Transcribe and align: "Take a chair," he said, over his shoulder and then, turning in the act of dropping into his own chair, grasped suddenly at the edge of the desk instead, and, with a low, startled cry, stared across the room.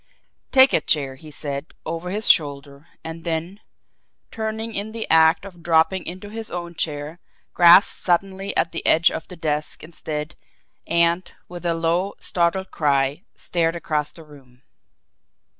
"Take 0.49 0.73
a 0.73 0.81
chair," 0.81 1.13
he 1.13 1.29
said, 1.29 1.75
over 1.85 2.09
his 2.09 2.27
shoulder 2.27 2.87
and 3.03 3.23
then, 3.23 3.59
turning 4.31 4.73
in 4.73 4.93
the 4.93 5.07
act 5.11 5.45
of 5.45 5.61
dropping 5.61 6.07
into 6.07 6.29
his 6.31 6.49
own 6.49 6.73
chair, 6.73 7.19
grasped 7.53 8.03
suddenly 8.03 8.57
at 8.57 8.71
the 8.71 8.83
edge 8.83 9.11
of 9.11 9.27
the 9.27 9.35
desk 9.35 9.83
instead, 9.83 10.35
and, 10.87 11.31
with 11.47 11.67
a 11.67 11.75
low, 11.75 12.15
startled 12.19 12.71
cry, 12.71 13.21
stared 13.35 13.75
across 13.75 14.11
the 14.11 14.23
room. 14.23 14.63